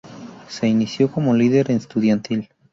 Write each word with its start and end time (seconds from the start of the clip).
Se 0.47 0.67
inició 0.67 1.11
como 1.11 1.35
líder 1.35 1.69
estudiantil. 1.69 2.49